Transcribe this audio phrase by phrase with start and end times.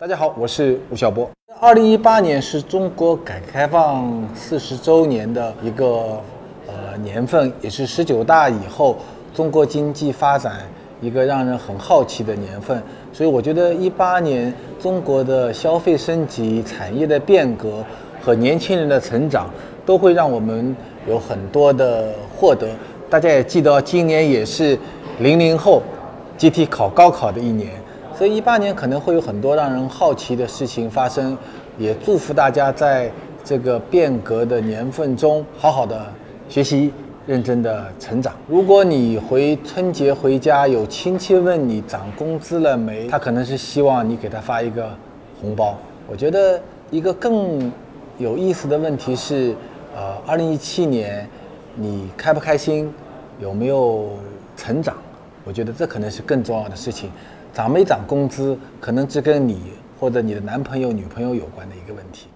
[0.00, 1.28] 大家好，我是吴晓波。
[1.60, 6.18] 二零一八年是中国改革开放四十周年的一个
[6.66, 8.96] 呃年份，也是十九大以后
[9.34, 10.60] 中国经济发展
[11.02, 12.82] 一个让人很好奇的年份。
[13.12, 14.50] 所以我觉得一八年
[14.80, 17.84] 中国的消费升级、产业的变革
[18.22, 19.50] 和年轻人的成长，
[19.84, 20.74] 都会让我们
[21.06, 22.68] 有很多的获得。
[23.10, 24.78] 大家也记得，今年也是
[25.18, 25.82] 零零后
[26.38, 27.70] 集体考高考的一年。
[28.20, 31.34] 所以一八年可能会有很多让人好奇的事情发生，
[31.78, 33.10] 也祝福大家在
[33.42, 36.06] 这个变革的年份中好好的
[36.46, 36.92] 学习，
[37.26, 38.34] 认真的成长。
[38.46, 44.90] 如果你回春节回家，有亲戚问你涨工资了没，他可能是希望你给他发一个
[45.40, 45.78] 红包。
[46.06, 47.72] 我觉得一个更
[48.18, 49.54] 有意思的问题是，
[49.96, 51.26] 呃，二零一七年
[51.74, 52.92] 你开不开心，
[53.40, 54.10] 有没有
[54.58, 54.94] 成长？
[55.42, 57.10] 我觉得这可能是更重要的事情。
[57.52, 62.28] 涨没涨工资，可能只跟你或者你的男朋友、女朋友有关的一个问题。